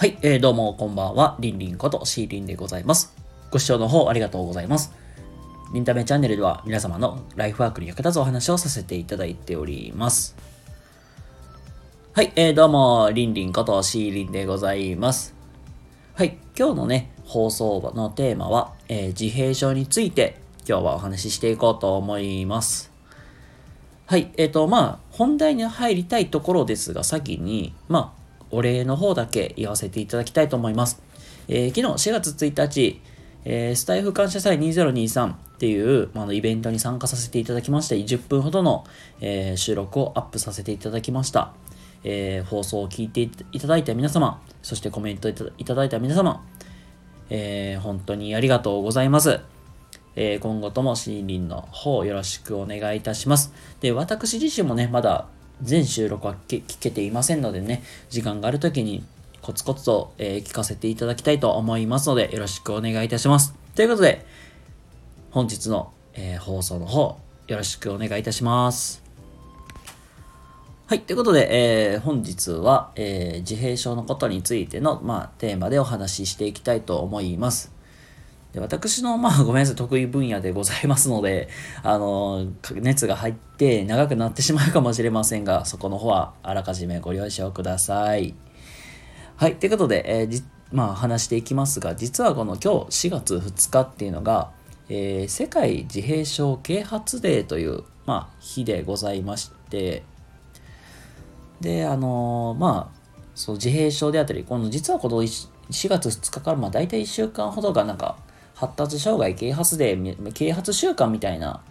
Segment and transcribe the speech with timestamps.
[0.00, 1.36] はい、えー、どうもこんばんは。
[1.40, 3.14] りんりんことしーりんでございます。
[3.50, 4.94] ご視聴の方ありがとうございます。
[5.74, 10.34] りんためチャンネルでは皆様のライフワークに役立つお話をさせていただいております。
[12.14, 15.34] はい、えー、どうも、りんりんことしーりんでございます。
[16.14, 22.90] はい、今日のね、放送のテーマは、えー、自閉症について今日はお話ししていこうと思います。
[24.06, 28.19] はい、えっ、ー、と、まあ、本題に入りたいところですが、先に、まあ、
[28.50, 31.02] お礼の方だけ言わせていただきたいと思います。
[31.48, 33.00] えー、昨日4月1日、
[33.44, 38.84] えー、スタイフ感謝祭2023っていう、まあ、イベントに参加させていただきまして、10分ほどの、
[39.20, 41.52] えー、収録をアップさせていただきました。
[42.02, 46.44] えー、放送を聞いていただいた皆様、そしてコメントいただいた皆様、
[47.28, 49.40] えー、本当にありがとうございます。
[50.16, 53.52] えー、今後とも森林の方よろしくお願いいたします。
[53.80, 55.28] で、私自身もね、まだ
[55.62, 59.04] 全収録は聞けていませんのでね、時間がある時に
[59.42, 63.54] コツコツと、えー、聞かせていただきたいと思いますので、よろしくお願いいたします。
[63.74, 64.24] ということで、
[65.30, 69.02] 本日の、えー、放送の方、よろしくお願いいたします。
[70.86, 71.00] はい。
[71.02, 77.72] ということで、えー、本日は、え、自閉症のことについての、まあ、テーマでお話ししていきたいと思います。
[78.52, 81.48] で私の、まあ、 ごめんなさい、得意分野でございますので、
[81.82, 88.34] あの、熱が入って長くなってしまうかもしれませんが、そこの方はあらかじめご了承ください。
[89.36, 94.50] はい、ということで、えー、まあ、話していきますが、実はこの今日4月2日っていうのが、
[94.88, 100.02] えー、世界自閉症啓発デーという、まあ、日でございまして、
[101.60, 103.00] で、あのー、まあ、
[103.36, 108.16] そう自閉症であったり、この実はこの4月2日から、まあ、大体1週間ほどがなんか、
[108.60, 109.96] 発達障害啓発で、
[110.34, 111.62] 啓発習慣みたいな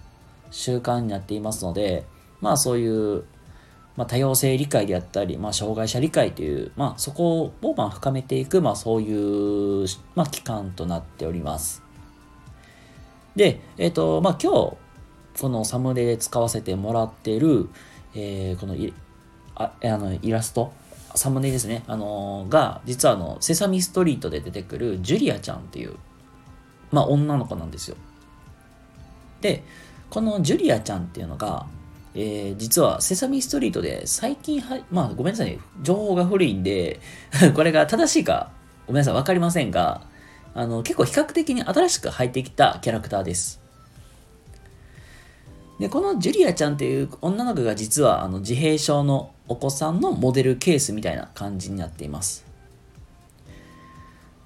[0.50, 2.04] 習慣になっていますので、
[2.42, 3.24] まあそういう、
[3.96, 11.84] まあ、多様性理解であったり、まあ、障害者理解という、まあ、そこをまあ深めていく、まあ、そういう、まあ、期間となっております。
[13.36, 14.78] で、えっ、ー、と、まあ、今日、
[15.42, 17.70] このサムネで使わせてもらっている、
[18.16, 18.94] えー、このい
[19.56, 20.72] ああのイラスト、
[21.16, 25.98] サムネですね、あのー、が、実はあの、セサミストリートで出てくるジュリアちゃんっていう、
[26.92, 27.98] まあ女の子なんですよ。
[29.42, 29.64] で、
[30.10, 31.68] このジュリアちゃんっていうのが、
[32.16, 37.00] えー、実はセサミストリートで最近は、まあごめんなさい、情報が古いんで
[37.56, 38.52] これが正しいか
[38.88, 40.02] ごめんなさい、わかりませんが、
[40.56, 43.62] あの、結構比較的に新しく入ってきたキャラクターです。
[45.80, 52.49] で、このジュリアちゃんっていう女の子が実はあの自閉症のお子さんのモデルケースみたいな感じになっています。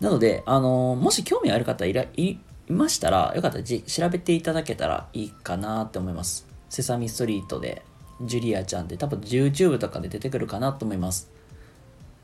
[0.03, 2.37] なので、あのー、もし興味ある方いらい
[2.67, 6.45] ましたら、よかったら調べていただけたらいいかなって思います。
[6.67, 7.83] セサミストリートで、
[8.21, 11.31] ジュリアちゃんって多分 YouTube とかで出てくるかなと思います。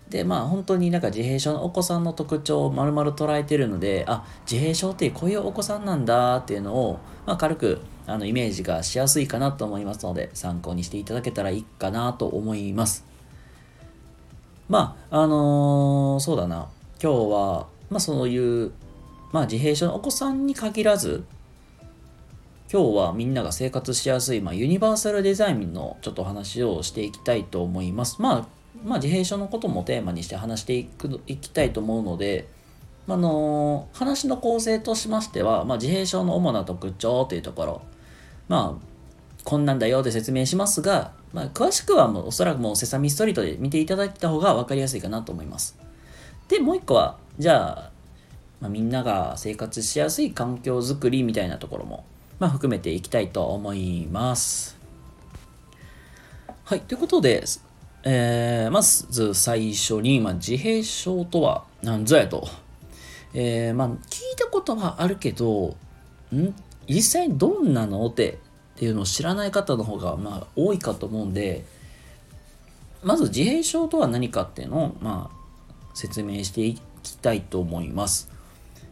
[0.10, 13.06] で、まあ本当になんか自閉症のお子さんの特徴を丸々捉えてるので、あ、自閉症ってこういうお子さんなんだっていうのを、まあ軽くあのイメージがしやすいかなと思いますので、参考にしていただけたらいいかなと思います。
[14.68, 16.68] まあ、あのー、そうだな。
[17.02, 18.72] 今日は、まあそういう、
[19.32, 21.24] まあ自閉症のお子さんに限らず、
[22.72, 28.22] 今日はみんなが生活しやすい、まあ、ユニバーサルデザインのちょっと話をしていきたいと思います。
[28.22, 28.48] まあ、
[28.86, 32.48] まあ、自閉症のこともテーマにして話していくいきたいと思うので、
[33.08, 37.82] あの話の構成としましては、まあ、自閉症の主な特徴というところ、
[38.48, 38.86] まあ、
[39.44, 45.89] こんなんだよって説明しますが、まあ、詳しくはもうおそらくもうセサミストリートで見ていただいた方が分かりやすいかなと思います。
[46.50, 47.92] で、もう一個は、じゃあ、
[48.60, 52.04] まあ、みんなが生活しやすい環境づくりみたいなところも、
[52.40, 54.78] まあ、含めていきたいと思います。
[56.66, 57.46] はい、ということで、
[58.04, 62.48] えー、まず最初に、まあ、自閉症とは何ぞやと。
[63.34, 63.98] えー、まあ、聞い
[64.36, 65.76] たことはあるけど、
[66.34, 66.54] ん？
[66.88, 68.08] 実際どんなの？
[68.08, 68.40] って
[68.76, 71.66] っていうのを知らない方の方が、まあ、多いかと思うんで、
[73.04, 75.39] まず自閉症とは何かっていうのを、まあ、
[75.94, 78.32] 説明していきたいと思います。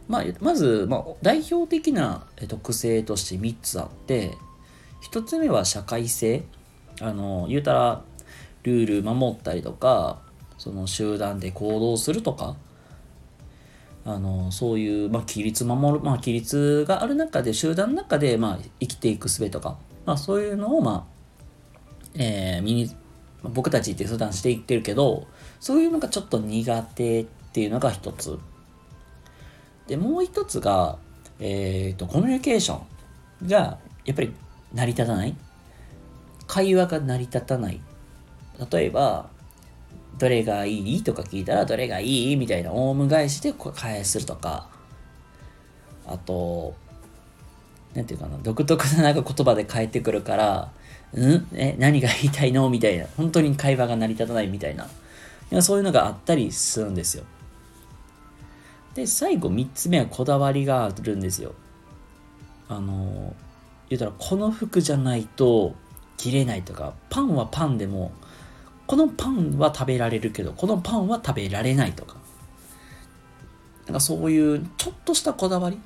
[0.08, 4.32] まあ、まず、まあ、代表的な特性として3つあって、
[5.10, 6.44] 1つ目は社会性。
[7.00, 8.02] あの、言うたら、
[8.62, 10.20] ルール守ったりとか、
[10.56, 12.56] その集団で行動するとか、
[14.04, 21.18] あのそういう、まあ、規律守る、まあ、規律がある中で集団の中で、まあ、生きていく術とか、まあ、そういうのを、まあ
[22.14, 22.96] えー、身に
[23.42, 25.26] 僕たちって相談していってるけど、
[25.60, 28.38] そういうのがちょっと苦手っていうのが一つ。
[29.86, 30.98] で、もう一つが、
[31.40, 32.82] えっ、ー、と、コミュニケーショ
[33.44, 34.34] ンが、やっぱり
[34.74, 35.36] 成り立たない。
[36.46, 37.80] 会話が成り立たない。
[38.70, 39.30] 例えば、
[40.18, 44.68] どれがいいとか聞いたら、どれがいいみたいなオウム返しで返するとか、
[46.06, 46.74] あと、
[47.94, 50.72] なんていうかな、独特ななんか言葉で返ってくるから、
[51.16, 51.46] ん？
[51.54, 52.68] え、何が言いたいの？
[52.68, 53.06] みたいな。
[53.16, 54.84] 本当に会話が成り立たないみたいな。
[54.84, 54.88] い
[55.54, 57.24] やそういうのがあったりするんですよ。
[58.94, 61.54] で、最後3つ目はこだわりがあるんですよ。
[62.68, 63.34] あの、
[63.88, 65.74] 言うたら、この服じゃないと
[66.16, 68.12] 着れないとか、パンはパンでも、
[68.86, 72.16] このパンは食べられるけど、このパンは食べられないとか。
[73.86, 75.78] なんかそういうちょっとしたこだわり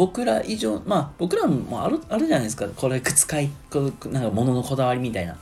[0.00, 2.66] 僕ら以上、まあ僕らもあるあるじゃないですか。
[2.74, 5.36] これ使い、こなんか物のこだわりみたいな。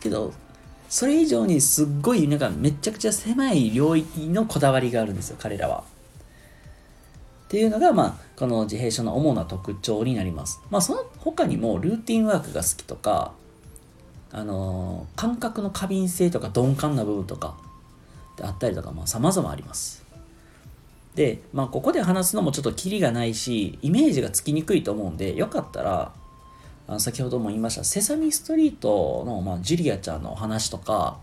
[0.00, 0.34] けど、
[0.90, 5.84] それ以上にすっごいなんかめちゃくちゃ狭い領域のこだわりがあるんですよ、彼らは。
[7.44, 10.60] っていうのが、まあ、この自閉症の主な特徴になります。
[10.68, 13.32] まあ、その他にもルーティンワークが好きとか、
[14.30, 17.54] あのー、感覚の過敏性とか鈍感な部分とか
[18.36, 20.01] であったりとか、まあ、様々あります。
[21.14, 26.12] で、まあ、ここで話すのもちょっとキリがないし、イメージがつきにくいと思うんで、よかったら、
[26.88, 31.18] あの先ほども言いました、セサミストリートの、まあ、ジュリアちゃんのお話とか、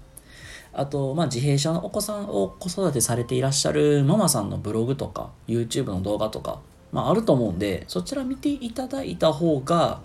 [0.73, 10.01] あと、まあ、自閉症のお子さんを子育てされていらっしゃるママさんのブログとか、YouTube の動画とか、まあ、あると思うんで、そちら見ていただいた方が、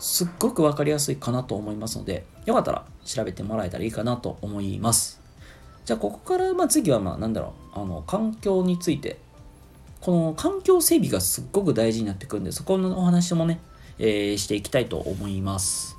[0.00, 5.19] すっごくわかりやすいかなと思いますので、よかったら調べてもらえたらいいかなと思います。
[5.90, 9.18] じゃあ、ここから、まあ、次は、まあ、なんだろう、あの、環境について、
[10.00, 13.58] この環境整備がすっごく大事になってくるんで、そこのお話もね、
[13.98, 15.96] えー、していきたいと思います。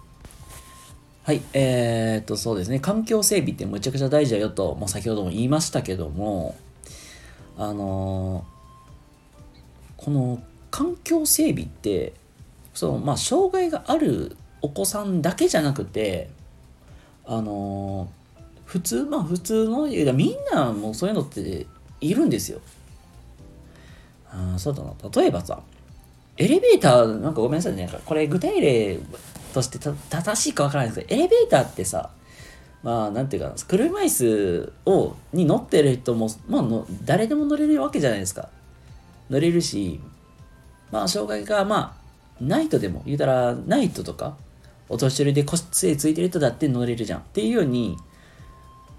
[1.24, 6.56] はい、えー、っと、そうですね、環境整備ってむちゃくちゃ大事だよと、もう先ほども言いましたけども、
[7.58, 12.14] あのー、この環境整備って、
[12.74, 16.30] その、まあ、障害があるお子さんだけじゃなくて、
[17.26, 18.21] あのー、
[18.72, 21.68] 普通、まあ普通の、みんなもうそういうのって
[22.00, 22.62] いるんですよ。
[24.30, 24.94] あそうだな。
[25.14, 25.62] 例えばさ、
[26.38, 27.90] エレベーター、なんかごめんなさいね。
[28.06, 28.98] これ具体例
[29.54, 32.12] としてた正しいかわからないですけど、エレベーターってさ、
[32.82, 38.48] まあ、なんていうか車椅子を、に乗ってる人も、まあの、誰でも乗れるわけじゃないですか。
[39.30, 40.00] 乗れるし、
[40.94, 42.02] まあ、障害が、まあ、
[42.40, 44.38] ナイトでも、言うたら、ナイトとか、
[44.88, 47.20] お年寄りで腰杖ついてる人だって乗れるじゃん。
[47.20, 47.98] っていうように、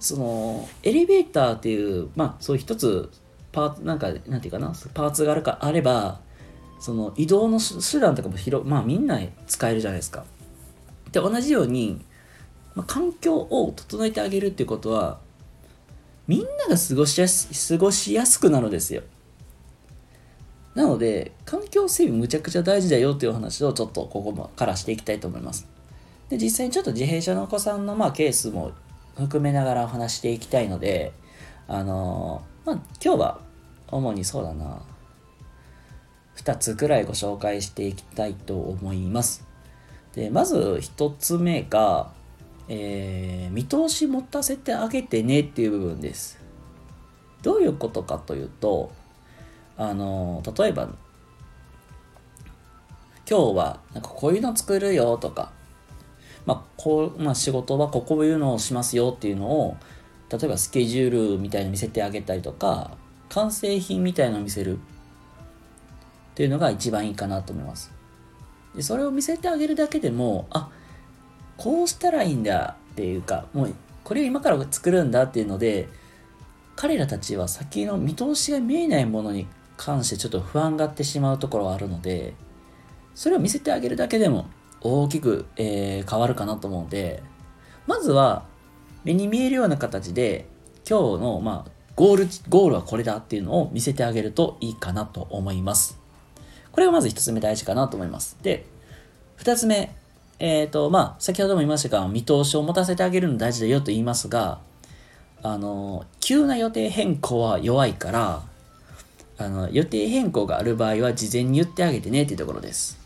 [0.02, 3.08] その、エレベーターっていう、まあ、そう一つ、
[3.52, 6.20] パーツ、なんか、なんていうかな、パーツがあるか、あれば、
[6.80, 10.24] その移動の手段とかも広、まあみんな使えるじゃないですか。
[11.12, 12.04] で、同じように、
[12.74, 15.20] まあ、環境を整えてあげるっていうことは、
[16.26, 19.02] みんなが過ごしやす、過ごしやすくなるんですよ。
[20.74, 25.68] なので、環境整備むちゃくちゃ大事だよっていう話をちょっとここからしていきたいと思います。
[26.30, 28.72] で、実際にちょっと自閉症のお子さんのまあケースも
[29.16, 31.12] 含めながらお話していきたいので、
[31.68, 33.40] あのー、まあ今日は
[33.88, 34.82] 主にそうだな、
[36.36, 39.46] 2つくらいご紹介していきたいと思います。
[40.14, 42.12] で、まず1つ目が、
[42.68, 46.38] えー、見通し持たせてあげてねっていう部分です。
[47.42, 48.92] どういうことかというと、
[49.76, 50.88] あの、例えば、
[53.28, 55.52] 今日はなんかこういうの作るよとか、
[56.46, 59.76] まあ、こう、まあ、仕事はこういうのをしますよっていうのを、
[60.30, 62.96] 例えばスケジュールみたいに見せてあげたりとか、
[63.28, 64.80] 完成品みたいのを見せるっ
[66.34, 67.92] ていうのが一番いいかなと思います。
[68.74, 70.70] でそれを見せてあげるだけでも、あ、
[71.56, 73.74] こうしたらいいんだっていうか、もう
[74.04, 75.88] これを今から作るんだっていうので、
[76.74, 82.34] 彼らたちは先の見通しが見えないものに関してちょっと不安がってしまうところがあるので、
[83.14, 84.46] それを見せてあげるだけでも
[84.82, 87.22] 大きく、えー、変わるかなと思うので、
[87.86, 88.44] まずは
[89.04, 90.46] 目に見えるような形で
[90.88, 95.98] 今日の、まあ、ゴール、ゴールはこれだっていうのを見せてあげるといいかなと思います。
[96.72, 98.38] これがまず一つ目大事かなと思います。
[98.42, 98.66] で、
[99.36, 99.94] 二つ目、
[100.38, 104.60] えっ、ー、と、まあ、先ほども言いましたが、見通しを持たせてあげるの大事だよと言いますが、
[105.42, 108.42] あの、急な予定変更は弱いから、
[109.38, 113.01] あの、予定変更がある場合は事前に言ってあげてねっていうところです。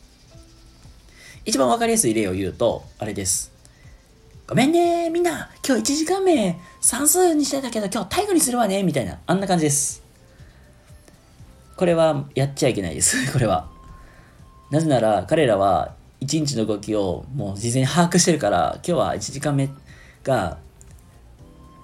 [1.47, 3.53] 一番わかりやすい例を言うと、あれです。
[4.49, 10.03] ごめんねみんな今日1時間目算数にしてたけど今日体育にするわねみたいな、あんな感じです。
[11.77, 13.17] これはやっちゃいけないです。
[13.33, 13.69] これは。
[14.73, 19.71] なぜなら彼らは1日の動きをもう事前に把握してるから、今日は1時間目
[20.25, 20.59] が、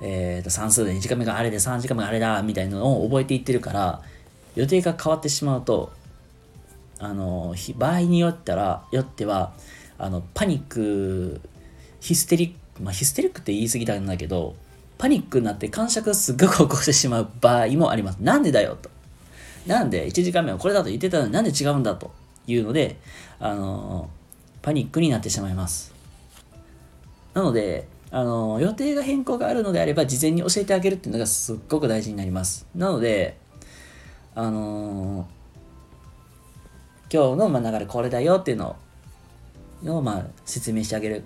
[0.03, 4.03] えっ、ー、と算数で2時間目があれで3時間目があれだみたいなのを覚えていってるから、
[4.57, 5.93] 予定が変わってしまうと、
[7.03, 9.53] あの、場合によったら、よっては、
[9.99, 11.41] あの、パニック、
[12.01, 14.55] ヒステリック、まあ、ヒステリックって言い過ぎたんだけど、
[14.99, 18.19] パニックになって感触すっごく起こしてしまう場合もあります。
[18.19, 18.89] なんでだよと。
[19.67, 22.13] なんで1時間目はこれだと言ってたのになんで違うんだと
[22.47, 22.97] いうので、
[23.41, 24.09] あの
[24.63, 25.93] パニックになってしまいます。
[27.35, 32.67] なので、あの予定が変更があるのであれば事前に教えてあげるっていうのがすっごく大事になります。
[32.75, 33.37] なので、
[34.37, 35.27] あの
[37.13, 38.77] 今日のま流れこれだよっていうの
[39.85, 41.25] をまあ説明してあげる。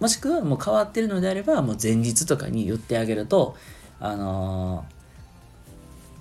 [0.00, 3.56] もしくはもう変わってるのであればもう前日とかに言ってあげると、
[4.00, 4.84] あの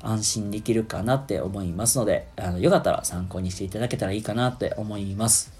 [0.01, 5.51] 安心できるかなって思いますので、あのよかったら参考にしていただけたらいいかなって思います。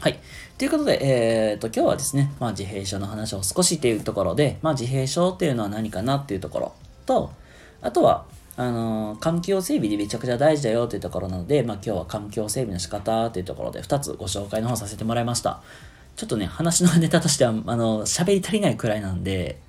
[0.00, 0.20] はい。
[0.58, 7.32] ということで、えっ、ー、と、今日はですね、まあ、自閉症の話を少しっていうところで、まあ、自閉症っていうのは何かなっていうところと、
[7.80, 8.26] あとは、
[8.60, 15.62] あの、環境整備でめちゃくちゃ大事だよっていうところなので、まあ、今日は環境整備の仕方っていうところで2つご紹介の方させてもらいました。
[16.16, 19.60] ちょっとね、話のネタとしては、あの、喋り足りないくらいなんで、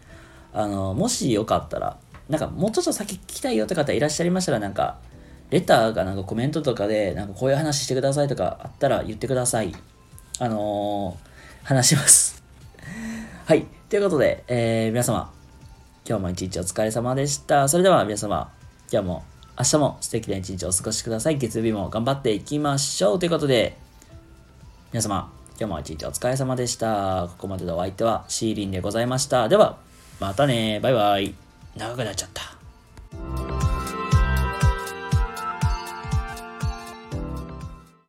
[0.54, 4.98] あの、もしよかったら、なんかもうちょっと先聞きたいよって方いらっしゃいましたら、なんか、
[5.52, 9.72] レターがなんかコメントとかで、なんかこういう話してくださいとかあったら言ってください。
[10.40, 12.42] あのー、話します
[13.46, 13.68] はい。
[13.88, 15.32] ということで、えー、皆様、
[16.08, 17.68] 今日も一日お疲れ様でした。
[17.70, 18.52] それでは皆様、
[18.92, 19.24] 今日も
[19.58, 21.38] 明日も素敵な一日をお過ごしください。
[21.38, 23.20] 月曜日も頑張っていきましょう。
[23.20, 23.78] ということで、
[24.92, 27.28] 皆様、今日も一日お疲れ様でした。
[27.28, 29.50] ここまでのお相手はシーリンでございました。
[29.50, 29.78] では、
[30.20, 30.80] またね。
[30.80, 31.36] バイバイ。
[31.76, 32.49] 長くなっちゃった。